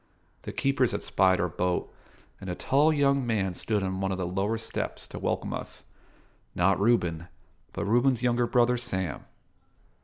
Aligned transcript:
The 0.41 0.51
keepers 0.51 0.93
had 0.93 1.03
spied 1.03 1.39
our 1.39 1.47
boat, 1.47 1.93
and 2.39 2.49
a 2.49 2.55
tall 2.55 2.91
young 2.91 3.23
man 3.23 3.53
stood 3.53 3.83
on 3.83 4.01
one 4.01 4.11
of 4.11 4.17
the 4.17 4.25
lower 4.25 4.57
steps 4.57 5.07
to 5.09 5.19
welcome 5.19 5.53
us: 5.53 5.83
not 6.55 6.79
Reuben, 6.79 7.27
but 7.71 7.85
Reuben's 7.85 8.23
younger 8.23 8.47
brother 8.47 8.77
Sam. 8.77 9.25